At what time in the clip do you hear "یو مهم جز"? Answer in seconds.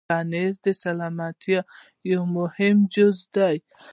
2.11-3.17